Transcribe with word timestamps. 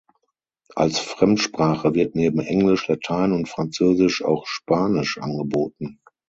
Als 0.73 0.97
Fremdsprache 0.97 1.93
wird 1.93 2.15
neben 2.15 2.39
Englisch, 2.39 2.87
Latein 2.87 3.33
und 3.33 3.47
Französisch 3.47 4.25
auch 4.25 4.47
Spanisch 4.47 5.19
angeboten. 5.19 5.99